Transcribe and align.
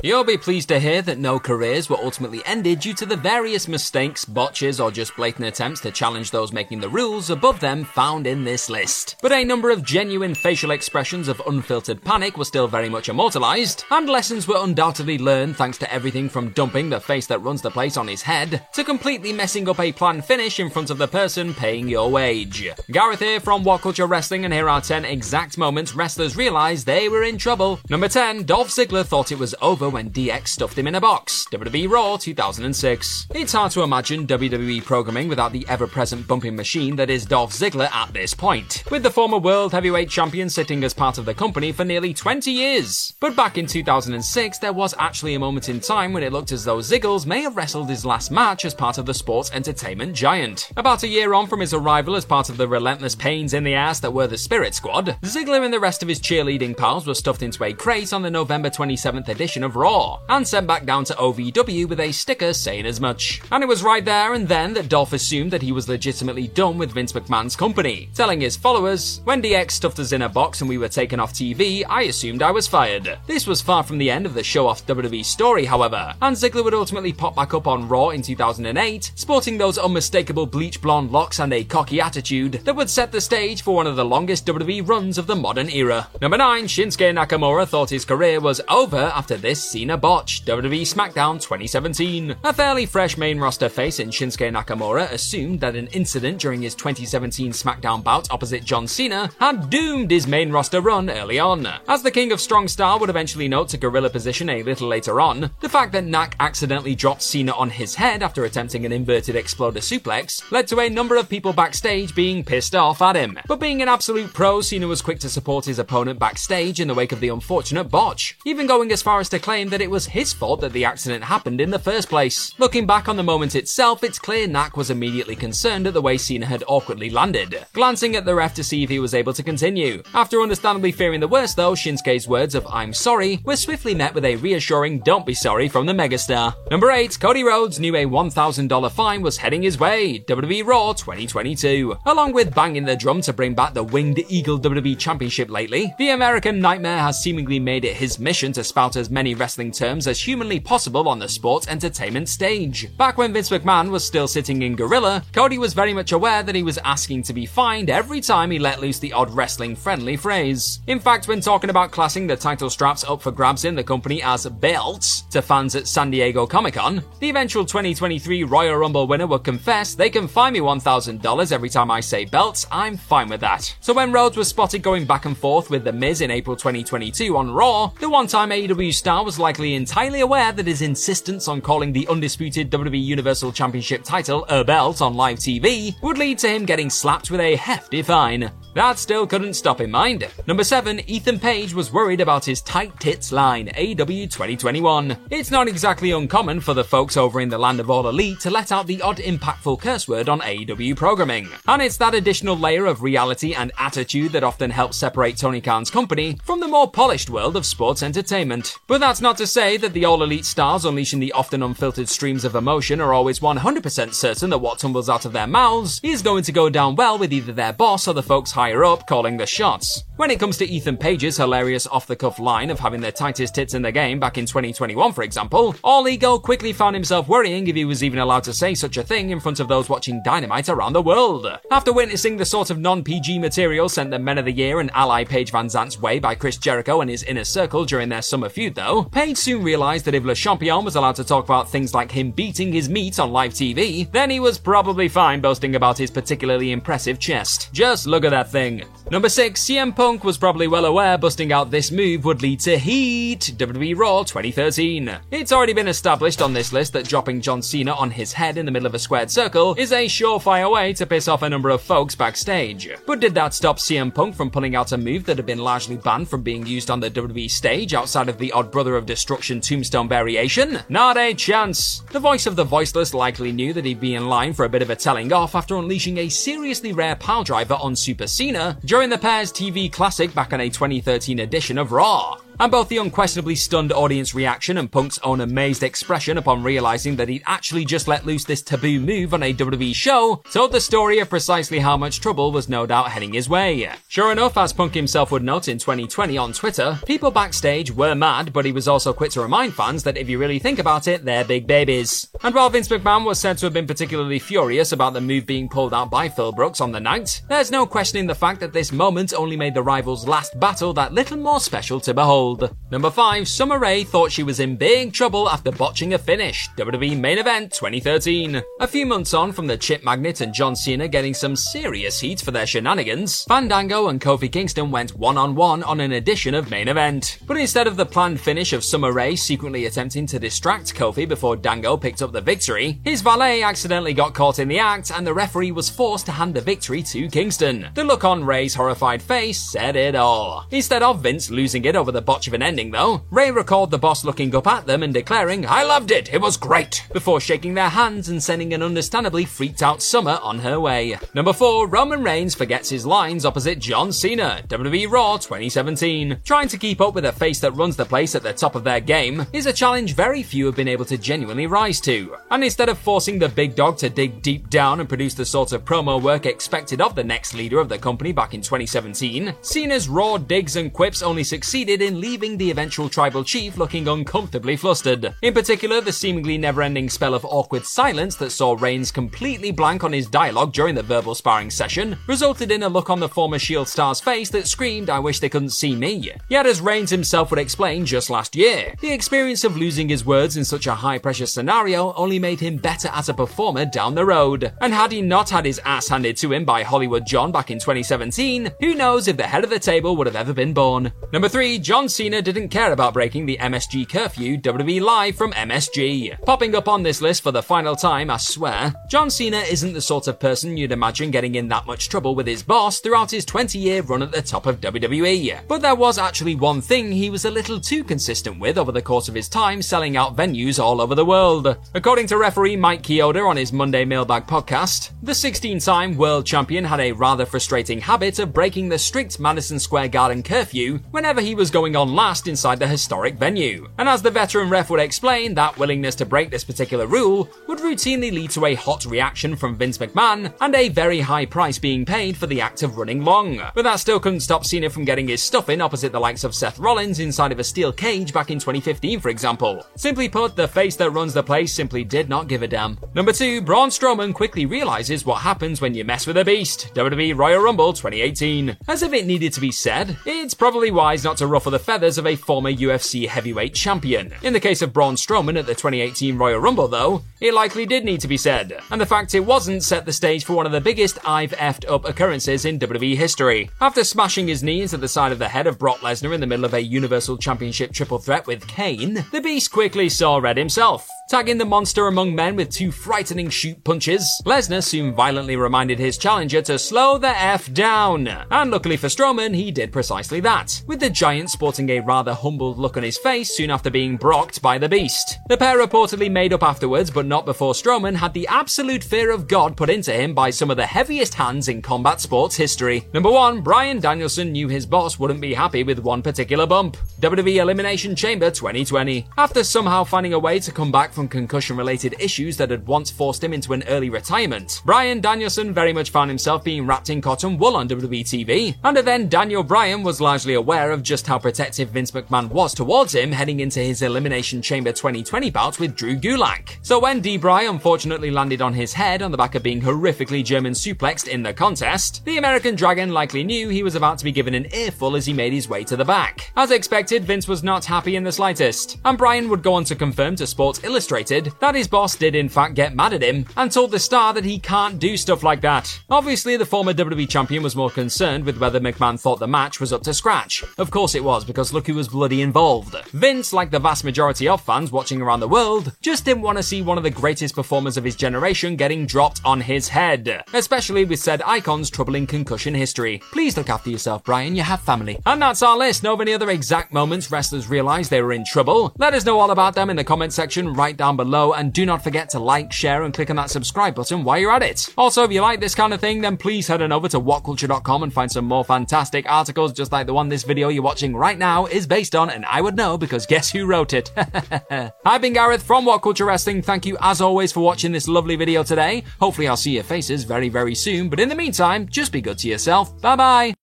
You'll 0.00 0.22
be 0.22 0.38
pleased 0.38 0.68
to 0.68 0.78
hear 0.78 1.02
that 1.02 1.18
no 1.18 1.40
careers 1.40 1.90
were 1.90 1.96
ultimately 1.96 2.40
ended 2.46 2.78
due 2.78 2.94
to 2.94 3.04
the 3.04 3.16
various 3.16 3.66
mistakes, 3.66 4.24
botches, 4.24 4.78
or 4.78 4.92
just 4.92 5.16
blatant 5.16 5.48
attempts 5.48 5.80
to 5.80 5.90
challenge 5.90 6.30
those 6.30 6.52
making 6.52 6.78
the 6.78 6.88
rules 6.88 7.30
above 7.30 7.58
them 7.58 7.82
found 7.82 8.24
in 8.24 8.44
this 8.44 8.70
list. 8.70 9.16
But 9.20 9.32
a 9.32 9.42
number 9.42 9.70
of 9.70 9.82
genuine 9.82 10.36
facial 10.36 10.70
expressions 10.70 11.26
of 11.26 11.42
unfiltered 11.48 12.04
panic 12.04 12.38
were 12.38 12.44
still 12.44 12.68
very 12.68 12.88
much 12.88 13.08
immortalized, 13.08 13.86
and 13.90 14.08
lessons 14.08 14.46
were 14.46 14.62
undoubtedly 14.62 15.18
learned 15.18 15.56
thanks 15.56 15.78
to 15.78 15.92
everything 15.92 16.28
from 16.28 16.50
dumping 16.50 16.90
the 16.90 17.00
face 17.00 17.26
that 17.26 17.42
runs 17.42 17.60
the 17.60 17.70
place 17.70 17.96
on 17.96 18.06
his 18.06 18.22
head 18.22 18.68
to 18.74 18.84
completely 18.84 19.32
messing 19.32 19.68
up 19.68 19.80
a 19.80 19.90
planned 19.90 20.24
finish 20.24 20.60
in 20.60 20.70
front 20.70 20.90
of 20.90 20.98
the 20.98 21.08
person 21.08 21.52
paying 21.52 21.88
your 21.88 22.08
wage. 22.08 22.70
Gareth 22.92 23.18
here 23.18 23.40
from 23.40 23.64
What 23.64 23.80
Culture 23.80 24.06
Wrestling, 24.06 24.44
and 24.44 24.54
here 24.54 24.68
are 24.68 24.80
10 24.80 25.04
exact 25.04 25.58
moments 25.58 25.96
wrestlers 25.96 26.36
realized 26.36 26.86
they 26.86 27.08
were 27.08 27.24
in 27.24 27.36
trouble. 27.36 27.80
Number 27.90 28.06
10, 28.06 28.44
Dolph 28.44 28.68
Ziggler 28.68 29.04
thought 29.04 29.32
it 29.32 29.40
was 29.40 29.56
over 29.60 29.87
when 29.90 30.10
DX 30.10 30.48
stuffed 30.48 30.78
him 30.78 30.86
in 30.86 30.94
a 30.94 31.00
box. 31.00 31.46
WWE 31.52 31.90
Raw 31.90 32.16
2006. 32.16 33.26
It's 33.34 33.52
hard 33.52 33.72
to 33.72 33.82
imagine 33.82 34.26
WWE 34.26 34.84
programming 34.84 35.28
without 35.28 35.52
the 35.52 35.66
ever-present 35.68 36.26
bumping 36.26 36.56
machine 36.56 36.96
that 36.96 37.10
is 37.10 37.26
Dolph 37.26 37.52
Ziggler 37.52 37.90
at 37.92 38.12
this 38.12 38.34
point, 38.34 38.84
with 38.90 39.02
the 39.02 39.10
former 39.10 39.38
World 39.38 39.72
Heavyweight 39.72 40.10
Champion 40.10 40.50
sitting 40.50 40.84
as 40.84 40.94
part 40.94 41.18
of 41.18 41.24
the 41.24 41.34
company 41.34 41.72
for 41.72 41.84
nearly 41.84 42.12
20 42.12 42.50
years. 42.50 43.14
But 43.20 43.36
back 43.36 43.58
in 43.58 43.66
2006, 43.66 44.58
there 44.58 44.72
was 44.72 44.94
actually 44.98 45.34
a 45.34 45.38
moment 45.38 45.68
in 45.68 45.80
time 45.80 46.12
when 46.12 46.22
it 46.22 46.32
looked 46.32 46.52
as 46.52 46.64
though 46.64 46.78
Ziggles 46.78 47.26
may 47.26 47.42
have 47.42 47.56
wrestled 47.56 47.88
his 47.88 48.04
last 48.04 48.30
match 48.30 48.64
as 48.64 48.74
part 48.74 48.98
of 48.98 49.06
the 49.06 49.14
sports 49.14 49.50
entertainment 49.52 50.14
giant. 50.14 50.70
About 50.76 51.02
a 51.02 51.08
year 51.08 51.34
on 51.34 51.46
from 51.46 51.60
his 51.60 51.74
arrival 51.74 52.16
as 52.16 52.24
part 52.24 52.48
of 52.48 52.56
the 52.56 52.68
relentless 52.68 53.14
pains 53.14 53.54
in 53.54 53.64
the 53.64 53.74
ass 53.74 54.00
that 54.00 54.12
were 54.12 54.26
the 54.26 54.38
Spirit 54.38 54.74
Squad, 54.74 55.16
Ziggler 55.22 55.64
and 55.64 55.72
the 55.72 55.80
rest 55.80 56.02
of 56.02 56.08
his 56.08 56.20
cheerleading 56.20 56.76
pals 56.76 57.06
were 57.06 57.14
stuffed 57.14 57.42
into 57.42 57.64
a 57.64 57.72
crate 57.72 58.12
on 58.12 58.22
the 58.22 58.30
November 58.30 58.70
27th 58.70 59.28
edition 59.28 59.62
of 59.62 59.76
Raw, 59.78 60.18
and 60.28 60.46
sent 60.46 60.66
back 60.66 60.84
down 60.84 61.04
to 61.04 61.14
OVW 61.14 61.88
with 61.88 62.00
a 62.00 62.10
sticker 62.10 62.52
saying 62.52 62.84
as 62.84 63.00
much. 63.00 63.40
And 63.52 63.62
it 63.62 63.68
was 63.68 63.84
right 63.84 64.04
there 64.04 64.34
and 64.34 64.48
then 64.48 64.74
that 64.74 64.88
Dolph 64.88 65.12
assumed 65.12 65.52
that 65.52 65.62
he 65.62 65.70
was 65.70 65.88
legitimately 65.88 66.48
done 66.48 66.78
with 66.78 66.90
Vince 66.90 67.12
McMahon's 67.12 67.54
company, 67.54 68.10
telling 68.12 68.40
his 68.40 68.56
followers, 68.56 69.20
When 69.22 69.40
DX 69.40 69.70
stuffed 69.70 70.00
us 70.00 70.10
in 70.10 70.22
a 70.22 70.28
box 70.28 70.60
and 70.60 70.68
we 70.68 70.78
were 70.78 70.88
taken 70.88 71.20
off 71.20 71.32
TV, 71.32 71.84
I 71.88 72.02
assumed 72.02 72.42
I 72.42 72.50
was 72.50 72.66
fired. 72.66 73.18
This 73.28 73.46
was 73.46 73.62
far 73.62 73.84
from 73.84 73.98
the 73.98 74.10
end 74.10 74.26
of 74.26 74.34
the 74.34 74.42
show 74.42 74.66
off 74.66 74.84
WWE 74.86 75.24
story, 75.24 75.64
however, 75.64 76.12
and 76.20 76.34
Ziggler 76.34 76.64
would 76.64 76.74
ultimately 76.74 77.12
pop 77.12 77.36
back 77.36 77.54
up 77.54 77.68
on 77.68 77.86
Raw 77.88 78.08
in 78.08 78.22
2008, 78.22 79.12
sporting 79.14 79.58
those 79.58 79.78
unmistakable 79.78 80.46
bleach 80.46 80.82
blonde 80.82 81.12
locks 81.12 81.38
and 81.38 81.52
a 81.52 81.62
cocky 81.62 82.00
attitude 82.00 82.54
that 82.64 82.74
would 82.74 82.90
set 82.90 83.12
the 83.12 83.20
stage 83.20 83.62
for 83.62 83.76
one 83.76 83.86
of 83.86 83.94
the 83.94 84.04
longest 84.04 84.44
WWE 84.46 84.88
runs 84.88 85.18
of 85.18 85.28
the 85.28 85.36
modern 85.36 85.70
era. 85.70 86.08
Number 86.20 86.36
9, 86.36 86.64
Shinsuke 86.64 87.14
Nakamura 87.14 87.68
thought 87.68 87.90
his 87.90 88.04
career 88.04 88.40
was 88.40 88.60
over 88.68 89.12
after 89.14 89.36
this 89.36 89.67
Cena 89.68 89.98
botch, 89.98 90.46
WWE 90.46 90.80
SmackDown 90.80 91.34
2017. 91.34 92.36
A 92.42 92.54
fairly 92.54 92.86
fresh 92.86 93.18
main 93.18 93.38
roster 93.38 93.68
face 93.68 94.00
in 94.00 94.08
Shinsuke 94.08 94.50
Nakamura 94.50 95.12
assumed 95.12 95.60
that 95.60 95.76
an 95.76 95.88
incident 95.88 96.40
during 96.40 96.62
his 96.62 96.74
2017 96.74 97.52
SmackDown 97.52 98.02
bout 98.02 98.30
opposite 98.30 98.64
John 98.64 98.88
Cena 98.88 99.30
had 99.38 99.68
doomed 99.68 100.10
his 100.10 100.26
main 100.26 100.50
roster 100.50 100.80
run 100.80 101.10
early 101.10 101.38
on. 101.38 101.66
As 101.86 102.02
the 102.02 102.10
King 102.10 102.32
of 102.32 102.40
Strong 102.40 102.68
Style 102.68 102.98
would 102.98 103.10
eventually 103.10 103.46
note 103.46 103.68
to 103.68 103.76
gorilla 103.76 104.08
position 104.08 104.48
a 104.48 104.62
little 104.62 104.88
later 104.88 105.20
on, 105.20 105.50
the 105.60 105.68
fact 105.68 105.92
that 105.92 106.04
Nak 106.04 106.34
accidentally 106.40 106.94
dropped 106.94 107.20
Cena 107.20 107.52
on 107.52 107.68
his 107.68 107.96
head 107.96 108.22
after 108.22 108.46
attempting 108.46 108.86
an 108.86 108.92
inverted 108.92 109.36
exploder 109.36 109.80
suplex 109.80 110.50
led 110.50 110.66
to 110.68 110.80
a 110.80 110.88
number 110.88 111.16
of 111.16 111.28
people 111.28 111.52
backstage 111.52 112.14
being 112.14 112.42
pissed 112.42 112.74
off 112.74 113.02
at 113.02 113.16
him. 113.16 113.38
But 113.46 113.60
being 113.60 113.82
an 113.82 113.88
absolute 113.88 114.32
pro, 114.32 114.62
Cena 114.62 114.86
was 114.86 115.02
quick 115.02 115.18
to 115.20 115.28
support 115.28 115.66
his 115.66 115.78
opponent 115.78 116.18
backstage 116.18 116.80
in 116.80 116.88
the 116.88 116.94
wake 116.94 117.12
of 117.12 117.20
the 117.20 117.28
unfortunate 117.28 117.90
botch, 117.90 118.38
even 118.46 118.66
going 118.66 118.90
as 118.92 119.02
far 119.02 119.20
as 119.20 119.28
to 119.28 119.38
claim 119.38 119.57
that 119.66 119.80
it 119.80 119.90
was 119.90 120.06
his 120.06 120.32
fault 120.32 120.60
that 120.60 120.72
the 120.72 120.84
accident 120.84 121.24
happened 121.24 121.60
in 121.60 121.70
the 121.70 121.78
first 121.78 122.08
place. 122.08 122.54
Looking 122.58 122.86
back 122.86 123.08
on 123.08 123.16
the 123.16 123.22
moment 123.22 123.56
itself, 123.56 124.04
it's 124.04 124.18
clear 124.18 124.46
Nak 124.46 124.76
was 124.76 124.90
immediately 124.90 125.34
concerned 125.34 125.86
at 125.86 125.94
the 125.94 126.00
way 126.00 126.16
Cena 126.16 126.46
had 126.46 126.62
awkwardly 126.68 127.10
landed, 127.10 127.66
glancing 127.72 128.14
at 128.14 128.24
the 128.24 128.34
ref 128.34 128.54
to 128.54 128.64
see 128.64 128.84
if 128.84 128.90
he 128.90 129.00
was 129.00 129.14
able 129.14 129.32
to 129.32 129.42
continue. 129.42 130.02
After 130.14 130.40
understandably 130.40 130.92
fearing 130.92 131.20
the 131.20 131.26
worst 131.28 131.56
though, 131.56 131.72
Shinsuke's 131.72 132.28
words 132.28 132.54
of 132.54 132.66
I'm 132.68 132.94
sorry 132.94 133.40
were 133.44 133.56
swiftly 133.56 133.94
met 133.94 134.14
with 134.14 134.24
a 134.24 134.36
reassuring 134.36 135.00
don't 135.00 135.26
be 135.26 135.34
sorry 135.34 135.68
from 135.68 135.86
the 135.86 135.92
megastar. 135.92 136.54
Number 136.70 136.90
8, 136.90 137.18
Cody 137.20 137.42
Rhodes 137.42 137.80
knew 137.80 137.96
a 137.96 138.04
$1,000 138.04 138.90
fine 138.92 139.22
was 139.22 139.36
heading 139.36 139.62
his 139.62 139.80
way, 139.80 140.20
WWE 140.20 140.64
Raw 140.64 140.92
2022. 140.92 141.96
Along 142.06 142.32
with 142.32 142.54
banging 142.54 142.84
the 142.84 142.96
drum 142.96 143.20
to 143.22 143.32
bring 143.32 143.54
back 143.54 143.74
the 143.74 143.82
Winged 143.82 144.24
Eagle 144.28 144.58
WWE 144.60 144.98
Championship 144.98 145.50
lately, 145.50 145.94
the 145.98 146.10
American 146.10 146.60
Nightmare 146.60 146.98
has 146.98 147.22
seemingly 147.22 147.58
made 147.58 147.84
it 147.84 147.96
his 147.96 148.18
mission 148.18 148.52
to 148.52 148.64
spout 148.64 148.96
as 148.96 149.10
many 149.10 149.34
terms 149.56 150.06
as 150.06 150.20
humanly 150.20 150.60
possible 150.60 151.08
on 151.08 151.18
the 151.18 151.28
sports 151.28 151.66
entertainment 151.68 152.28
stage. 152.28 152.94
Back 152.96 153.16
when 153.16 153.32
Vince 153.32 153.48
McMahon 153.48 153.90
was 153.90 154.04
still 154.04 154.28
sitting 154.28 154.62
in 154.62 154.76
Gorilla, 154.76 155.24
Cody 155.32 155.58
was 155.58 155.72
very 155.72 155.94
much 155.94 156.12
aware 156.12 156.42
that 156.42 156.54
he 156.54 156.62
was 156.62 156.78
asking 156.78 157.22
to 157.24 157.32
be 157.32 157.46
fined 157.46 157.88
every 157.88 158.20
time 158.20 158.50
he 158.50 158.58
let 158.58 158.80
loose 158.80 158.98
the 158.98 159.12
odd 159.12 159.30
wrestling 159.30 159.74
friendly 159.74 160.16
phrase. 160.16 160.80
In 160.86 161.00
fact, 161.00 161.28
when 161.28 161.40
talking 161.40 161.70
about 161.70 161.90
classing 161.90 162.26
the 162.26 162.36
title 162.36 162.68
straps 162.68 163.04
up 163.04 163.22
for 163.22 163.32
grabs 163.32 163.64
in 163.64 163.74
the 163.74 163.82
company 163.82 164.22
as 164.22 164.46
belts 164.46 165.22
to 165.30 165.40
fans 165.40 165.74
at 165.74 165.86
San 165.86 166.10
Diego 166.10 166.46
Comic 166.46 166.74
Con, 166.74 167.02
the 167.20 167.30
eventual 167.30 167.64
2023 167.64 168.44
Royal 168.44 168.76
Rumble 168.76 169.06
winner 169.06 169.26
would 169.26 169.44
confess 169.44 169.94
they 169.94 170.10
can 170.10 170.28
fine 170.28 170.52
me 170.52 170.60
$1,000 170.60 171.52
every 171.52 171.68
time 171.68 171.90
I 171.90 172.00
say 172.00 172.24
belts, 172.26 172.66
I'm 172.70 172.96
fine 172.96 173.28
with 173.28 173.40
that. 173.40 173.74
So 173.80 173.94
when 173.94 174.12
Rhodes 174.12 174.36
was 174.36 174.48
spotted 174.48 174.82
going 174.82 175.06
back 175.06 175.24
and 175.24 175.36
forth 175.36 175.70
with 175.70 175.84
The 175.84 175.92
Miz 175.92 176.20
in 176.20 176.30
April 176.30 176.56
2022 176.56 177.36
on 177.36 177.50
Raw, 177.50 177.92
the 178.00 178.10
one 178.10 178.26
time 178.26 178.50
AEW 178.50 178.92
star 178.92 179.24
was 179.24 179.37
likely 179.38 179.74
entirely 179.74 180.20
aware 180.20 180.52
that 180.52 180.66
his 180.66 180.82
insistence 180.82 181.48
on 181.48 181.60
calling 181.60 181.92
the 181.92 182.06
undisputed 182.08 182.70
WWE 182.70 183.02
Universal 183.02 183.52
Championship 183.52 184.02
title 184.04 184.44
a 184.48 184.64
belt 184.64 185.02
on 185.02 185.14
live 185.14 185.38
TV 185.38 186.00
would 186.02 186.18
lead 186.18 186.38
to 186.38 186.48
him 186.48 186.64
getting 186.64 186.90
slapped 186.90 187.30
with 187.30 187.40
a 187.40 187.56
hefty 187.56 188.02
fine. 188.02 188.50
That 188.78 189.00
still 189.00 189.26
couldn't 189.26 189.54
stop 189.54 189.80
him 189.80 189.90
mind. 189.90 190.28
Number 190.46 190.62
7, 190.62 191.00
Ethan 191.10 191.40
Page 191.40 191.74
was 191.74 191.92
worried 191.92 192.20
about 192.20 192.44
his 192.44 192.60
tight 192.60 193.00
tits 193.00 193.32
line, 193.32 193.66
AEW 193.74 194.30
2021. 194.30 195.16
It's 195.30 195.50
not 195.50 195.66
exactly 195.66 196.12
uncommon 196.12 196.60
for 196.60 196.74
the 196.74 196.84
folks 196.84 197.16
over 197.16 197.40
in 197.40 197.48
the 197.48 197.58
land 197.58 197.80
of 197.80 197.90
all 197.90 198.08
elite 198.08 198.38
to 198.38 198.50
let 198.50 198.70
out 198.70 198.86
the 198.86 199.02
odd 199.02 199.16
impactful 199.16 199.80
curse 199.80 200.06
word 200.06 200.28
on 200.28 200.42
AEW 200.42 200.94
programming. 200.94 201.48
And 201.66 201.82
it's 201.82 201.96
that 201.96 202.14
additional 202.14 202.56
layer 202.56 202.86
of 202.86 203.02
reality 203.02 203.52
and 203.52 203.72
attitude 203.80 204.30
that 204.30 204.44
often 204.44 204.70
helps 204.70 204.96
separate 204.96 205.38
Tony 205.38 205.60
Khan's 205.60 205.90
company 205.90 206.38
from 206.44 206.60
the 206.60 206.68
more 206.68 206.88
polished 206.88 207.30
world 207.30 207.56
of 207.56 207.66
sports 207.66 208.04
entertainment. 208.04 208.76
But 208.86 209.00
that's 209.00 209.20
not 209.20 209.36
to 209.38 209.46
say 209.48 209.76
that 209.78 209.92
the 209.92 210.04
all 210.04 210.22
elite 210.22 210.44
stars 210.44 210.84
unleashing 210.84 211.18
the 211.18 211.32
often 211.32 211.64
unfiltered 211.64 212.08
streams 212.08 212.44
of 212.44 212.54
emotion 212.54 213.00
are 213.00 213.12
always 213.12 213.40
100% 213.40 214.14
certain 214.14 214.50
that 214.50 214.58
what 214.58 214.78
tumbles 214.78 215.10
out 215.10 215.24
of 215.24 215.32
their 215.32 215.48
mouths 215.48 215.98
is 216.04 216.22
going 216.22 216.44
to 216.44 216.52
go 216.52 216.70
down 216.70 216.94
well 216.94 217.18
with 217.18 217.32
either 217.32 217.52
their 217.52 217.72
boss 217.72 218.06
or 218.06 218.14
the 218.14 218.22
folks 218.22 218.52
hiring 218.52 218.67
higher 218.68 218.84
up 218.84 219.06
calling 219.06 219.38
the 219.38 219.46
shots. 219.46 220.04
When 220.16 220.30
it 220.30 220.40
comes 220.40 220.58
to 220.58 220.68
Ethan 220.68 220.96
Page's 220.96 221.36
hilarious 221.36 221.86
off 221.86 222.06
the 222.06 222.16
cuff 222.16 222.38
line 222.38 222.70
of 222.70 222.80
having 222.80 223.00
the 223.00 223.12
tightest 223.12 223.54
tits 223.54 223.72
in 223.72 223.82
the 223.82 223.92
game 223.92 224.18
back 224.18 224.36
in 224.36 224.44
2021, 224.44 225.12
for 225.12 225.22
example, 225.22 225.76
All 225.82 226.06
Ego 226.06 226.38
quickly 226.38 226.72
found 226.72 226.96
himself 226.96 227.28
worrying 227.28 227.68
if 227.68 227.76
he 227.76 227.84
was 227.84 228.02
even 228.02 228.18
allowed 228.18 228.42
to 228.44 228.52
say 228.52 228.74
such 228.74 228.96
a 228.96 229.02
thing 229.02 229.30
in 229.30 229.40
front 229.40 229.60
of 229.60 229.68
those 229.68 229.88
watching 229.88 230.20
Dynamite 230.24 230.68
around 230.68 230.92
the 230.92 231.00
world. 231.00 231.46
After 231.70 231.92
witnessing 231.92 232.36
the 232.36 232.44
sort 232.44 232.68
of 232.68 232.78
non 232.80 233.04
PG 233.04 233.38
material 233.38 233.88
sent 233.88 234.10
the 234.10 234.18
Men 234.18 234.38
of 234.38 234.44
the 234.44 234.52
Year 234.52 234.80
and 234.80 234.90
ally 234.92 235.24
Paige 235.24 235.52
VanZant's 235.52 236.02
way 236.02 236.18
by 236.18 236.34
Chris 236.34 236.58
Jericho 236.58 237.00
and 237.00 237.08
his 237.08 237.22
inner 237.22 237.44
circle 237.44 237.84
during 237.84 238.08
their 238.08 238.20
summer 238.20 238.48
feud, 238.48 238.74
though, 238.74 239.04
Page 239.04 239.38
soon 239.38 239.62
realized 239.62 240.04
that 240.04 240.16
if 240.16 240.24
Le 240.24 240.34
Champion 240.34 240.84
was 240.84 240.96
allowed 240.96 241.16
to 241.16 241.24
talk 241.24 241.44
about 241.44 241.70
things 241.70 241.94
like 241.94 242.10
him 242.10 242.32
beating 242.32 242.72
his 242.72 242.88
meat 242.88 243.20
on 243.20 243.32
live 243.32 243.52
TV, 243.52 244.10
then 244.10 244.30
he 244.30 244.40
was 244.40 244.58
probably 244.58 245.08
fine 245.08 245.40
boasting 245.40 245.76
about 245.76 245.96
his 245.96 246.10
particularly 246.10 246.72
impressive 246.72 247.20
chest. 247.20 247.70
Just 247.72 248.06
look 248.06 248.24
at 248.24 248.30
that 248.30 248.50
thing 248.50 248.57
thing. 248.58 248.82
Number 249.10 249.30
6, 249.30 249.64
CM 249.64 249.96
Punk 249.96 250.22
was 250.22 250.36
probably 250.36 250.68
well 250.68 250.84
aware 250.84 251.16
busting 251.16 251.50
out 251.50 251.70
this 251.70 251.90
move 251.90 252.26
would 252.26 252.42
lead 252.42 252.60
to 252.60 252.76
heat. 252.76 253.54
WWE 253.56 253.96
Raw 253.96 254.22
2013. 254.22 255.18
It's 255.30 255.50
already 255.50 255.72
been 255.72 255.88
established 255.88 256.42
on 256.42 256.52
this 256.52 256.74
list 256.74 256.92
that 256.92 257.08
dropping 257.08 257.40
John 257.40 257.62
Cena 257.62 257.94
on 257.94 258.10
his 258.10 258.34
head 258.34 258.58
in 258.58 258.66
the 258.66 258.70
middle 258.70 258.84
of 258.84 258.92
a 258.92 258.98
squared 258.98 259.30
circle 259.30 259.74
is 259.78 259.92
a 259.92 260.04
surefire 260.04 260.70
way 260.70 260.92
to 260.92 261.06
piss 261.06 261.26
off 261.26 261.40
a 261.40 261.48
number 261.48 261.70
of 261.70 261.80
folks 261.80 262.14
backstage. 262.14 262.90
But 263.06 263.20
did 263.20 263.34
that 263.34 263.54
stop 263.54 263.78
CM 263.78 264.14
Punk 264.14 264.34
from 264.34 264.50
pulling 264.50 264.76
out 264.76 264.92
a 264.92 264.98
move 264.98 265.24
that 265.24 265.38
had 265.38 265.46
been 265.46 265.56
largely 265.58 265.96
banned 265.96 266.28
from 266.28 266.42
being 266.42 266.66
used 266.66 266.90
on 266.90 267.00
the 267.00 267.10
WWE 267.10 267.50
stage 267.50 267.94
outside 267.94 268.28
of 268.28 268.36
the 268.36 268.52
Odd 268.52 268.70
Brother 268.70 268.94
of 268.94 269.06
Destruction 269.06 269.62
tombstone 269.62 270.10
variation? 270.10 270.80
Not 270.90 271.16
a 271.16 271.32
chance. 271.32 272.00
The 272.12 272.20
voice 272.20 272.46
of 272.46 272.56
the 272.56 272.64
voiceless 272.64 273.14
likely 273.14 273.52
knew 273.52 273.72
that 273.72 273.86
he'd 273.86 274.00
be 274.00 274.16
in 274.16 274.28
line 274.28 274.52
for 274.52 274.66
a 274.66 274.68
bit 274.68 274.82
of 274.82 274.90
a 274.90 274.96
telling 274.96 275.32
off 275.32 275.54
after 275.54 275.76
unleashing 275.76 276.18
a 276.18 276.28
seriously 276.28 276.92
rare 276.92 277.16
piledriver 277.16 277.82
on 277.82 277.96
Super 277.96 278.26
Cena 278.26 278.76
during 278.84 278.97
the 279.06 279.18
pair's 279.18 279.52
TV 279.52 279.90
classic 279.90 280.34
back 280.34 280.52
on 280.52 280.60
a 280.60 280.68
2013 280.68 281.38
edition 281.38 281.78
of 281.78 281.92
Raw 281.92 282.36
and 282.58 282.72
both 282.72 282.88
the 282.88 282.98
unquestionably 282.98 283.54
stunned 283.54 283.92
audience 283.92 284.34
reaction 284.34 284.78
and 284.78 284.90
Punk's 284.90 285.18
own 285.18 285.40
amazed 285.40 285.82
expression 285.82 286.38
upon 286.38 286.62
realizing 286.62 287.16
that 287.16 287.28
he'd 287.28 287.42
actually 287.46 287.84
just 287.84 288.08
let 288.08 288.26
loose 288.26 288.44
this 288.44 288.62
taboo 288.62 289.00
move 289.00 289.34
on 289.34 289.42
a 289.42 289.54
WWE 289.54 289.94
show 289.94 290.42
told 290.52 290.72
the 290.72 290.80
story 290.80 291.18
of 291.18 291.30
precisely 291.30 291.78
how 291.78 291.96
much 291.96 292.20
trouble 292.20 292.52
was 292.52 292.68
no 292.68 292.86
doubt 292.86 293.10
heading 293.10 293.32
his 293.32 293.48
way. 293.48 293.90
Sure 294.08 294.32
enough, 294.32 294.56
as 294.56 294.72
Punk 294.72 294.94
himself 294.94 295.30
would 295.30 295.42
note 295.42 295.68
in 295.68 295.78
2020 295.78 296.36
on 296.36 296.52
Twitter, 296.52 296.98
people 297.06 297.30
backstage 297.30 297.92
were 297.92 298.14
mad, 298.14 298.52
but 298.52 298.64
he 298.64 298.72
was 298.72 298.88
also 298.88 299.12
quick 299.12 299.30
to 299.32 299.40
remind 299.40 299.74
fans 299.74 300.02
that 300.02 300.16
if 300.16 300.28
you 300.28 300.38
really 300.38 300.58
think 300.58 300.78
about 300.78 301.06
it, 301.06 301.24
they're 301.24 301.44
big 301.44 301.66
babies. 301.66 302.28
And 302.42 302.54
while 302.54 302.70
Vince 302.70 302.88
McMahon 302.88 303.24
was 303.24 303.38
said 303.38 303.58
to 303.58 303.66
have 303.66 303.72
been 303.72 303.86
particularly 303.86 304.38
furious 304.38 304.92
about 304.92 305.12
the 305.12 305.20
move 305.20 305.46
being 305.46 305.68
pulled 305.68 305.94
out 305.94 306.10
by 306.10 306.28
Phil 306.28 306.52
Brooks 306.52 306.80
on 306.80 306.92
the 306.92 307.00
night, 307.00 307.42
there's 307.48 307.70
no 307.70 307.86
questioning 307.86 308.26
the 308.26 308.34
fact 308.34 308.60
that 308.60 308.72
this 308.72 308.92
moment 308.92 309.32
only 309.34 309.56
made 309.56 309.74
the 309.74 309.82
rivals' 309.82 310.26
last 310.26 310.58
battle 310.58 310.92
that 310.94 311.12
little 311.12 311.36
more 311.36 311.60
special 311.60 312.00
to 312.00 312.14
behold. 312.14 312.47
Number 312.90 313.10
5, 313.10 313.46
Summer 313.46 313.78
Rae 313.78 314.04
thought 314.04 314.32
she 314.32 314.42
was 314.42 314.60
in 314.60 314.76
big 314.76 315.12
trouble 315.12 315.48
after 315.48 315.70
botching 315.70 316.14
a 316.14 316.18
finish. 316.18 316.68
WWE 316.76 317.18
Main 317.18 317.38
Event 317.38 317.72
2013. 317.72 318.62
A 318.80 318.86
few 318.86 319.04
months 319.04 319.34
on 319.34 319.52
from 319.52 319.66
the 319.66 319.76
Chip 319.76 320.04
Magnet 320.04 320.40
and 320.40 320.54
John 320.54 320.74
Cena 320.76 321.08
getting 321.08 321.34
some 321.34 321.56
serious 321.56 322.20
heat 322.20 322.40
for 322.40 322.50
their 322.50 322.66
shenanigans, 322.66 323.44
Fandango 323.44 324.08
and 324.08 324.20
Kofi 324.20 324.50
Kingston 324.50 324.90
went 324.90 325.16
one 325.16 325.36
on 325.36 326.00
an 326.00 326.12
edition 326.12 326.54
of 326.54 326.70
Main 326.70 326.88
Event. 326.88 327.38
But 327.46 327.56
instead 327.58 327.86
of 327.86 327.96
the 327.96 328.06
planned 328.06 328.40
finish 328.40 328.72
of 328.72 328.84
Summer 328.84 329.12
Rae 329.12 329.36
secretly 329.36 329.86
attempting 329.86 330.26
to 330.26 330.38
distract 330.38 330.94
Kofi 330.94 331.28
before 331.28 331.56
Dango 331.56 331.96
picked 331.96 332.22
up 332.22 332.32
the 332.32 332.40
victory, 332.40 333.00
his 333.04 333.22
valet 333.22 333.62
accidentally 333.62 334.14
got 334.14 334.34
caught 334.34 334.58
in 334.58 334.68
the 334.68 334.78
act 334.78 335.10
and 335.10 335.26
the 335.26 335.34
referee 335.34 335.72
was 335.72 335.90
forced 335.90 336.26
to 336.26 336.32
hand 336.32 336.54
the 336.54 336.60
victory 336.60 337.02
to 337.02 337.28
Kingston. 337.28 337.88
The 337.94 338.04
look 338.04 338.24
on 338.24 338.44
Rae's 338.44 338.74
horrified 338.74 339.20
face 339.20 339.60
said 339.60 339.96
it 339.96 340.14
all. 340.14 340.66
Instead 340.70 341.02
of 341.02 341.22
Vince 341.22 341.50
losing 341.50 341.84
it 341.84 341.96
over 341.96 342.12
the 342.12 342.22
botch 342.22 342.37
of 342.46 342.54
an 342.54 342.62
ending 342.62 342.90
though, 342.90 343.22
Rae 343.30 343.50
recalled 343.50 343.90
the 343.90 343.98
boss 343.98 344.24
looking 344.24 344.54
up 344.54 344.66
at 344.66 344.86
them 344.86 345.02
and 345.02 345.12
declaring, 345.12 345.66
I 345.66 345.82
loved 345.82 346.10
it, 346.10 346.32
it 346.32 346.40
was 346.40 346.56
great, 346.56 347.04
before 347.12 347.40
shaking 347.40 347.74
their 347.74 347.88
hands 347.88 348.28
and 348.28 348.42
sending 348.42 348.72
an 348.72 348.82
understandably 348.82 349.44
freaked 349.44 349.82
out 349.82 350.02
Summer 350.02 350.38
on 350.42 350.60
her 350.60 350.78
way. 350.78 351.18
Number 351.34 351.52
4, 351.52 351.88
Roman 351.88 352.22
Reigns 352.22 352.54
forgets 352.54 352.90
his 352.90 353.06
lines 353.06 353.44
opposite 353.44 353.78
John 353.78 354.12
Cena, 354.12 354.62
WWE 354.68 355.10
Raw 355.10 355.36
2017. 355.38 356.40
Trying 356.44 356.68
to 356.68 356.78
keep 356.78 357.00
up 357.00 357.14
with 357.14 357.24
a 357.24 357.32
face 357.32 357.60
that 357.60 357.72
runs 357.72 357.96
the 357.96 358.04
place 358.04 358.34
at 358.34 358.42
the 358.42 358.52
top 358.52 358.74
of 358.74 358.84
their 358.84 359.00
game 359.00 359.46
is 359.52 359.66
a 359.66 359.72
challenge 359.72 360.14
very 360.14 360.42
few 360.42 360.66
have 360.66 360.76
been 360.76 360.88
able 360.88 361.04
to 361.06 361.18
genuinely 361.18 361.66
rise 361.66 362.00
to. 362.02 362.36
And 362.50 362.62
instead 362.62 362.88
of 362.88 362.98
forcing 362.98 363.38
the 363.38 363.48
big 363.48 363.74
dog 363.74 363.98
to 363.98 364.10
dig 364.10 364.42
deep 364.42 364.68
down 364.70 365.00
and 365.00 365.08
produce 365.08 365.34
the 365.34 365.44
sort 365.44 365.72
of 365.72 365.84
promo 365.84 366.22
work 366.22 366.46
expected 366.46 367.00
of 367.00 367.14
the 367.14 367.24
next 367.24 367.54
leader 367.54 367.78
of 367.80 367.88
the 367.88 367.98
company 367.98 368.32
back 368.32 368.54
in 368.54 368.60
2017, 368.60 369.54
Cena's 369.62 370.08
raw 370.08 370.36
digs 370.38 370.76
and 370.76 370.92
quips 370.92 371.22
only 371.22 371.44
succeeded 371.44 372.02
in 372.02 372.20
leaving 372.28 372.58
the 372.58 372.70
eventual 372.70 373.08
tribal 373.08 373.42
chief 373.42 373.78
looking 373.78 374.06
uncomfortably 374.06 374.76
flustered. 374.76 375.34
In 375.40 375.54
particular, 375.54 376.02
the 376.02 376.12
seemingly 376.12 376.58
never-ending 376.58 377.08
spell 377.08 377.32
of 377.32 377.42
awkward 377.46 377.86
silence 377.86 378.36
that 378.36 378.50
saw 378.50 378.76
Reigns 378.78 379.10
completely 379.10 379.70
blank 379.70 380.04
on 380.04 380.12
his 380.12 380.26
dialogue 380.26 380.74
during 380.74 380.94
the 380.94 381.02
verbal 381.02 381.34
sparring 381.34 381.70
session 381.70 382.18
resulted 382.26 382.70
in 382.70 382.82
a 382.82 382.88
look 382.88 383.08
on 383.08 383.18
the 383.18 383.30
former 383.30 383.58
Shield 383.58 383.88
star's 383.88 384.20
face 384.20 384.50
that 384.50 384.68
screamed, 384.68 385.08
I 385.08 385.20
wish 385.20 385.40
they 385.40 385.48
couldn't 385.48 385.70
see 385.70 385.96
me. 385.96 386.30
Yet 386.50 386.66
as 386.66 386.82
Reigns 386.82 387.08
himself 387.08 387.48
would 387.48 387.58
explain 387.58 388.04
just 388.04 388.28
last 388.28 388.54
year, 388.54 388.94
the 389.00 389.10
experience 389.10 389.64
of 389.64 389.78
losing 389.78 390.10
his 390.10 390.26
words 390.26 390.58
in 390.58 390.66
such 390.66 390.86
a 390.86 390.96
high-pressure 390.96 391.46
scenario 391.46 392.12
only 392.12 392.38
made 392.38 392.60
him 392.60 392.76
better 392.76 393.08
as 393.14 393.30
a 393.30 393.34
performer 393.34 393.86
down 393.86 394.14
the 394.14 394.26
road. 394.26 394.70
And 394.82 394.92
had 394.92 395.12
he 395.12 395.22
not 395.22 395.48
had 395.48 395.64
his 395.64 395.80
ass 395.86 396.08
handed 396.08 396.36
to 396.36 396.52
him 396.52 396.66
by 396.66 396.82
Hollywood 396.82 397.24
John 397.24 397.52
back 397.52 397.70
in 397.70 397.78
2017, 397.78 398.70
who 398.80 398.94
knows 398.94 399.28
if 399.28 399.38
the 399.38 399.46
head 399.46 399.64
of 399.64 399.70
the 399.70 399.78
table 399.78 400.14
would 400.14 400.26
have 400.26 400.36
ever 400.36 400.52
been 400.52 400.74
born. 400.74 401.10
Number 401.32 401.48
3, 401.48 401.78
John 401.78 402.06
Cena 402.18 402.42
didn't 402.42 402.70
care 402.70 402.90
about 402.90 403.14
breaking 403.14 403.46
the 403.46 403.56
MSG 403.58 404.08
curfew 404.08 404.58
WWE 404.58 405.00
live 405.00 405.36
from 405.36 405.52
MSG. 405.52 406.44
Popping 406.44 406.74
up 406.74 406.88
on 406.88 407.04
this 407.04 407.20
list 407.20 407.44
for 407.44 407.52
the 407.52 407.62
final 407.62 407.94
time, 407.94 408.28
I 408.28 408.38
swear, 408.38 408.92
John 409.08 409.30
Cena 409.30 409.58
isn't 409.58 409.92
the 409.92 410.00
sort 410.00 410.26
of 410.26 410.40
person 410.40 410.76
you'd 410.76 410.90
imagine 410.90 411.30
getting 411.30 411.54
in 411.54 411.68
that 411.68 411.86
much 411.86 412.08
trouble 412.08 412.34
with 412.34 412.48
his 412.48 412.64
boss 412.64 412.98
throughout 412.98 413.30
his 413.30 413.44
20 413.44 413.78
year 413.78 414.02
run 414.02 414.24
at 414.24 414.32
the 414.32 414.42
top 414.42 414.66
of 414.66 414.80
WWE. 414.80 415.60
But 415.68 415.80
there 415.80 415.94
was 415.94 416.18
actually 416.18 416.56
one 416.56 416.80
thing 416.80 417.12
he 417.12 417.30
was 417.30 417.44
a 417.44 417.52
little 417.52 417.78
too 417.78 418.02
consistent 418.02 418.58
with 418.58 418.78
over 418.78 418.90
the 418.90 419.00
course 419.00 419.28
of 419.28 419.36
his 419.36 419.48
time 419.48 419.80
selling 419.80 420.16
out 420.16 420.34
venues 420.34 420.82
all 420.82 421.00
over 421.00 421.14
the 421.14 421.24
world. 421.24 421.76
According 421.94 422.26
to 422.26 422.36
referee 422.36 422.74
Mike 422.74 423.04
Chioda 423.04 423.48
on 423.48 423.56
his 423.56 423.72
Monday 423.72 424.04
Mailbag 424.04 424.48
podcast, 424.48 425.12
the 425.22 425.36
16 425.36 425.78
time 425.78 426.16
world 426.16 426.46
champion 426.46 426.82
had 426.82 426.98
a 426.98 427.12
rather 427.12 427.46
frustrating 427.46 428.00
habit 428.00 428.40
of 428.40 428.52
breaking 428.52 428.88
the 428.88 428.98
strict 428.98 429.38
Madison 429.38 429.78
Square 429.78 430.08
Garden 430.08 430.42
curfew 430.42 430.98
whenever 431.12 431.40
he 431.40 431.54
was 431.54 431.70
going 431.70 431.94
on 431.98 432.14
last 432.14 432.48
inside 432.48 432.78
the 432.78 432.86
historic 432.86 433.34
venue. 433.34 433.88
And 433.98 434.08
as 434.08 434.22
the 434.22 434.30
veteran 434.30 434.70
ref 434.70 434.88
would 434.88 435.00
explain, 435.00 435.54
that 435.54 435.76
willingness 435.78 436.14
to 436.16 436.24
break 436.24 436.50
this 436.50 436.64
particular 436.64 437.06
rule 437.06 437.50
would 437.66 437.80
routinely 437.80 438.32
lead 438.32 438.50
to 438.52 438.64
a 438.66 438.74
hot 438.74 439.04
reaction 439.04 439.56
from 439.56 439.76
Vince 439.76 439.98
McMahon 439.98 440.54
and 440.60 440.74
a 440.74 440.88
very 440.88 441.20
high 441.20 441.44
price 441.44 441.78
being 441.78 442.06
paid 442.06 442.36
for 442.36 442.46
the 442.46 442.60
act 442.60 442.82
of 442.82 442.96
running 442.96 443.24
long. 443.24 443.60
But 443.74 443.82
that 443.82 444.00
still 444.00 444.20
couldn't 444.20 444.40
stop 444.40 444.64
Cena 444.64 444.88
from 444.88 445.04
getting 445.04 445.28
his 445.28 445.42
stuff 445.42 445.68
in 445.68 445.80
opposite 445.80 446.12
the 446.12 446.20
likes 446.20 446.44
of 446.44 446.54
Seth 446.54 446.78
Rollins 446.78 447.18
inside 447.18 447.52
of 447.52 447.58
a 447.58 447.64
steel 447.64 447.92
cage 447.92 448.32
back 448.32 448.50
in 448.50 448.58
2015, 448.58 449.20
for 449.20 449.28
example. 449.28 449.84
Simply 449.96 450.28
put, 450.28 450.54
the 450.54 450.68
face 450.68 450.96
that 450.96 451.10
runs 451.10 451.34
the 451.34 451.42
place 451.42 451.74
simply 451.74 452.04
did 452.04 452.28
not 452.28 452.48
give 452.48 452.62
a 452.62 452.68
damn. 452.68 452.98
Number 453.14 453.32
2, 453.32 453.62
Braun 453.62 453.90
Strowman 453.90 454.32
quickly 454.32 454.66
realizes 454.66 455.26
what 455.26 455.42
happens 455.42 455.80
when 455.80 455.94
you 455.94 456.04
mess 456.04 456.26
with 456.26 456.36
a 456.36 456.44
beast. 456.44 456.92
WWE 456.94 457.36
Royal 457.36 457.62
Rumble 457.62 457.92
2018. 457.92 458.76
As 458.86 459.02
if 459.02 459.12
it 459.12 459.26
needed 459.26 459.52
to 459.54 459.60
be 459.60 459.72
said, 459.72 460.16
it's 460.24 460.54
probably 460.54 460.90
wise 460.90 461.24
not 461.24 461.36
to 461.38 461.46
ruffle 461.46 461.72
the 461.72 461.78
feathers 461.88 462.18
of 462.18 462.26
a 462.26 462.36
former 462.36 462.70
UFC 462.70 463.26
heavyweight 463.26 463.72
champion. 463.72 464.30
In 464.42 464.52
the 464.52 464.60
case 464.60 464.82
of 464.82 464.92
Braun 464.92 465.14
Strowman 465.14 465.58
at 465.58 465.64
the 465.64 465.74
2018 465.74 466.36
Royal 466.36 466.60
Rumble, 466.60 466.86
though, 466.86 467.22
it 467.40 467.54
likely 467.54 467.86
did 467.86 468.04
need 468.04 468.20
to 468.20 468.28
be 468.28 468.36
said, 468.36 468.78
and 468.90 469.00
the 469.00 469.06
fact 469.06 469.34
it 469.34 469.40
wasn't 469.40 469.82
set 469.82 470.04
the 470.04 470.12
stage 470.12 470.44
for 470.44 470.52
one 470.52 470.66
of 470.66 470.72
the 470.72 470.82
biggest 470.82 471.18
I've 471.26 471.52
effed 471.52 471.90
up 471.90 472.06
occurrences 472.06 472.66
in 472.66 472.78
WWE 472.78 473.16
history. 473.16 473.70
After 473.80 474.04
smashing 474.04 474.48
his 474.48 474.62
knee 474.62 474.82
into 474.82 474.98
the 474.98 475.08
side 475.08 475.32
of 475.32 475.38
the 475.38 475.48
head 475.48 475.66
of 475.66 475.78
Brock 475.78 476.00
Lesnar 476.00 476.34
in 476.34 476.42
the 476.42 476.46
middle 476.46 476.66
of 476.66 476.74
a 476.74 476.82
Universal 476.82 477.38
Championship 477.38 477.94
triple 477.94 478.18
threat 478.18 478.46
with 478.46 478.68
Kane, 478.68 479.24
the 479.32 479.40
Beast 479.40 479.72
quickly 479.72 480.10
saw 480.10 480.36
red 480.36 480.58
himself. 480.58 481.08
Tagging 481.28 481.58
the 481.58 481.64
monster 481.66 482.06
among 482.06 482.34
men 482.34 482.56
with 482.56 482.70
two 482.70 482.90
frightening 482.90 483.50
shoot 483.50 483.84
punches, 483.84 484.26
Lesnar 484.46 484.82
soon 484.82 485.12
violently 485.12 485.56
reminded 485.56 485.98
his 485.98 486.16
challenger 486.16 486.62
to 486.62 486.78
slow 486.78 487.18
the 487.18 487.28
F 487.28 487.70
down. 487.74 488.26
And 488.50 488.70
luckily 488.70 488.96
for 488.96 489.08
Strowman, 489.08 489.54
he 489.54 489.70
did 489.70 489.92
precisely 489.92 490.40
that, 490.40 490.82
with 490.86 491.00
the 491.00 491.10
giant 491.10 491.50
sporting 491.50 491.90
a 491.90 492.00
rather 492.00 492.32
humbled 492.32 492.78
look 492.78 492.96
on 492.96 493.02
his 493.02 493.18
face 493.18 493.54
soon 493.54 493.70
after 493.70 493.90
being 493.90 494.16
brocked 494.16 494.62
by 494.62 494.78
the 494.78 494.88
beast. 494.88 495.36
The 495.50 495.58
pair 495.58 495.76
reportedly 495.76 496.30
made 496.30 496.54
up 496.54 496.62
afterwards, 496.62 497.10
but 497.10 497.26
not 497.26 497.44
before 497.44 497.74
Strowman 497.74 498.16
had 498.16 498.32
the 498.32 498.48
absolute 498.48 499.04
fear 499.04 499.30
of 499.30 499.46
God 499.46 499.76
put 499.76 499.90
into 499.90 500.14
him 500.14 500.32
by 500.32 500.48
some 500.48 500.70
of 500.70 500.78
the 500.78 500.86
heaviest 500.86 501.34
hands 501.34 501.68
in 501.68 501.82
combat 501.82 502.22
sports 502.22 502.56
history. 502.56 503.06
Number 503.12 503.30
one, 503.30 503.60
Bryan 503.60 504.00
Danielson 504.00 504.52
knew 504.52 504.68
his 504.68 504.86
boss 504.86 505.18
wouldn't 505.18 505.42
be 505.42 505.52
happy 505.52 505.82
with 505.82 505.98
one 505.98 506.22
particular 506.22 506.66
bump. 506.66 506.96
WWE 507.20 507.56
Elimination 507.56 508.16
Chamber 508.16 508.50
2020. 508.50 509.26
After 509.36 509.62
somehow 509.62 510.04
finding 510.04 510.32
a 510.32 510.38
way 510.38 510.58
to 510.60 510.72
come 510.72 510.90
back 510.90 511.12
from 511.18 511.26
concussion 511.26 511.76
related 511.76 512.14
issues 512.20 512.56
that 512.56 512.70
had 512.70 512.86
once 512.86 513.10
forced 513.10 513.42
him 513.42 513.52
into 513.52 513.72
an 513.72 513.82
early 513.88 514.08
retirement. 514.08 514.80
Bryan 514.84 515.20
Danielson 515.20 515.74
very 515.74 515.92
much 515.92 516.10
found 516.10 516.30
himself 516.30 516.62
being 516.62 516.86
wrapped 516.86 517.10
in 517.10 517.20
cotton 517.20 517.58
wool 517.58 517.74
on 517.74 517.88
WWE 517.88 518.20
TV, 518.20 518.76
and 518.84 518.96
then 518.98 519.28
Daniel 519.28 519.64
Bryan 519.64 520.04
was 520.04 520.20
largely 520.20 520.54
aware 520.54 520.92
of 520.92 521.02
just 521.02 521.26
how 521.26 521.36
protective 521.36 521.88
Vince 521.88 522.12
McMahon 522.12 522.48
was 522.50 522.72
towards 522.72 523.16
him 523.16 523.32
heading 523.32 523.58
into 523.58 523.80
his 523.80 524.00
Elimination 524.00 524.62
Chamber 524.62 524.92
2020 524.92 525.50
bout 525.50 525.80
with 525.80 525.96
Drew 525.96 526.14
Gulak. 526.14 526.76
So 526.82 527.00
when 527.00 527.20
D-Bry 527.20 527.62
unfortunately 527.62 528.30
landed 528.30 528.62
on 528.62 528.72
his 528.72 528.92
head 528.92 529.20
on 529.20 529.32
the 529.32 529.36
back 529.36 529.56
of 529.56 529.64
being 529.64 529.80
horrifically 529.80 530.44
German 530.44 530.74
suplexed 530.74 531.26
in 531.26 531.42
the 531.42 531.52
contest, 531.52 532.24
the 532.26 532.38
American 532.38 532.76
Dragon 532.76 533.10
likely 533.10 533.42
knew 533.42 533.70
he 533.70 533.82
was 533.82 533.96
about 533.96 534.18
to 534.18 534.24
be 534.24 534.30
given 534.30 534.54
an 534.54 534.72
earful 534.72 535.16
as 535.16 535.26
he 535.26 535.32
made 535.32 535.52
his 535.52 535.68
way 535.68 535.82
to 535.82 535.96
the 535.96 536.04
back. 536.04 536.52
As 536.54 536.70
expected, 536.70 537.24
Vince 537.24 537.48
was 537.48 537.64
not 537.64 537.84
happy 537.84 538.14
in 538.14 538.22
the 538.22 538.30
slightest, 538.30 538.98
and 539.04 539.18
Bryan 539.18 539.48
would 539.48 539.64
go 539.64 539.74
on 539.74 539.82
to 539.82 539.96
confirm 539.96 540.36
to 540.36 540.46
Sports 540.46 540.84
Illustrated 540.84 541.07
that 541.08 541.74
his 541.74 541.88
boss 541.88 542.16
did 542.16 542.34
in 542.34 542.48
fact 542.48 542.74
get 542.74 542.94
mad 542.94 543.12
at 543.12 543.22
him 543.22 543.46
and 543.56 543.72
told 543.72 543.90
the 543.90 543.98
star 543.98 544.32
that 544.34 544.44
he 544.44 544.58
can't 544.58 544.98
do 544.98 545.16
stuff 545.16 545.42
like 545.42 545.60
that. 545.62 546.00
Obviously, 546.10 546.56
the 546.56 546.66
former 546.66 546.92
WWE 546.92 547.28
champion 547.28 547.62
was 547.62 547.74
more 547.74 547.90
concerned 547.90 548.44
with 548.44 548.58
whether 548.58 548.78
McMahon 548.78 549.18
thought 549.18 549.38
the 549.38 549.46
match 549.46 549.80
was 549.80 549.92
up 549.92 550.02
to 550.02 550.12
scratch. 550.12 550.62
Of 550.76 550.90
course 550.90 551.14
it 551.14 551.24
was, 551.24 551.44
because 551.44 551.72
look 551.72 551.86
who 551.86 551.94
was 551.94 552.08
bloody 552.08 552.42
involved. 552.42 552.94
Vince, 553.12 553.52
like 553.52 553.70
the 553.70 553.78
vast 553.78 554.04
majority 554.04 554.48
of 554.48 554.60
fans 554.60 554.92
watching 554.92 555.22
around 555.22 555.40
the 555.40 555.48
world, 555.48 555.92
just 556.02 556.24
didn't 556.24 556.42
want 556.42 556.58
to 556.58 556.62
see 556.62 556.82
one 556.82 556.98
of 556.98 557.04
the 557.04 557.10
greatest 557.10 557.54
performers 557.54 557.96
of 557.96 558.04
his 558.04 558.16
generation 558.16 558.76
getting 558.76 559.06
dropped 559.06 559.40
on 559.44 559.62
his 559.62 559.88
head, 559.88 560.44
especially 560.52 561.04
with 561.04 561.18
said 561.18 561.40
icon's 561.42 561.88
troubling 561.90 562.26
concussion 562.26 562.74
history. 562.74 563.22
Please 563.32 563.56
look 563.56 563.70
after 563.70 563.90
yourself, 563.90 564.24
Bryan, 564.24 564.54
you 564.54 564.62
have 564.62 564.80
family. 564.80 565.18
And 565.24 565.40
that's 565.40 565.62
our 565.62 565.78
list. 565.78 566.02
Know 566.02 566.14
of 566.14 566.20
any 566.20 566.34
other 566.34 566.50
exact 566.50 566.92
moments 566.92 567.30
wrestlers 567.30 567.68
realized 567.68 568.10
they 568.10 568.20
were 568.20 568.32
in 568.32 568.44
trouble? 568.44 568.92
Let 568.98 569.14
us 569.14 569.24
know 569.24 569.38
all 569.40 569.50
about 569.50 569.74
them 569.74 569.88
in 569.88 569.96
the 569.96 570.04
comment 570.04 570.32
section 570.32 570.74
right 570.74 570.97
down 570.98 571.16
below, 571.16 571.54
and 571.54 571.72
do 571.72 571.86
not 571.86 572.04
forget 572.04 572.28
to 572.30 572.38
like, 572.38 572.72
share, 572.72 573.04
and 573.04 573.14
click 573.14 573.30
on 573.30 573.36
that 573.36 573.50
subscribe 573.50 573.94
button 573.94 574.24
while 574.24 574.38
you're 574.38 574.52
at 574.52 574.62
it. 574.62 574.92
Also, 574.98 575.24
if 575.24 575.32
you 575.32 575.40
like 575.40 575.60
this 575.60 575.74
kind 575.74 575.94
of 575.94 576.00
thing, 576.00 576.20
then 576.20 576.36
please 576.36 576.68
head 576.68 576.82
on 576.82 576.92
over 576.92 577.08
to 577.08 577.20
whatculture.com 577.20 578.02
and 578.02 578.12
find 578.12 578.30
some 578.30 578.44
more 578.44 578.64
fantastic 578.64 579.24
articles 579.30 579.72
just 579.72 579.92
like 579.92 580.06
the 580.06 580.12
one 580.12 580.28
this 580.28 580.42
video 580.42 580.68
you're 580.68 580.82
watching 580.82 581.16
right 581.16 581.38
now 581.38 581.64
is 581.66 581.86
based 581.86 582.14
on, 582.14 582.28
and 582.28 582.44
I 582.44 582.60
would 582.60 582.76
know 582.76 582.98
because 582.98 583.24
guess 583.24 583.50
who 583.50 583.64
wrote 583.64 583.94
it? 583.94 584.12
I've 585.04 585.22
been 585.22 585.32
Gareth 585.32 585.62
from 585.62 585.84
What 585.84 586.02
Culture 586.02 586.26
Wrestling. 586.26 586.60
Thank 586.60 586.84
you 586.84 586.98
as 587.00 587.20
always 587.20 587.52
for 587.52 587.60
watching 587.60 587.92
this 587.92 588.08
lovely 588.08 588.36
video 588.36 588.62
today. 588.62 589.04
Hopefully 589.20 589.48
I'll 589.48 589.56
see 589.56 589.72
your 589.72 589.84
faces 589.84 590.24
very, 590.24 590.48
very 590.48 590.74
soon, 590.74 591.08
but 591.08 591.20
in 591.20 591.28
the 591.28 591.34
meantime, 591.34 591.88
just 591.88 592.12
be 592.12 592.20
good 592.20 592.38
to 592.38 592.48
yourself. 592.48 593.00
Bye 593.00 593.16
bye. 593.16 593.67